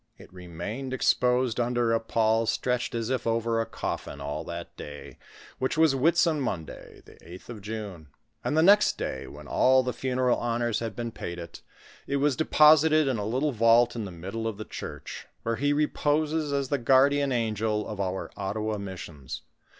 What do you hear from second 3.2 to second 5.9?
over a coffin all that day, which